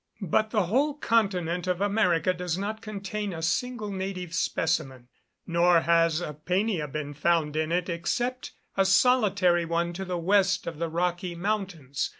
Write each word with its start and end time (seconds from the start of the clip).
But 0.27 0.49
the 0.49 0.63
whole 0.63 0.95
continent 0.95 1.67
of 1.67 1.79
America 1.79 2.33
does 2.33 2.57
not 2.57 2.81
contain 2.81 3.33
a 3.33 3.43
single 3.43 3.91
native 3.91 4.33
specimen; 4.33 5.09
nor 5.45 5.81
has 5.81 6.21
a 6.21 6.33
Poenia 6.33 6.87
been 6.87 7.13
found 7.13 7.55
in 7.55 7.71
it, 7.71 7.87
except 7.87 8.51
a 8.75 8.83
solitary 8.83 9.63
one 9.63 9.93
to 9.93 10.03
the 10.03 10.17
west 10.17 10.65
of 10.65 10.79
the 10.79 10.89
Rocky 10.89 11.35
Mountains. 11.35 12.09